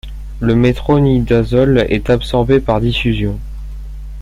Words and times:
Le 0.39 0.55
métronidazole 0.55 1.85
est 1.87 2.09
absorbé 2.09 2.59
par 2.59 2.81
diffusion. 2.81 3.37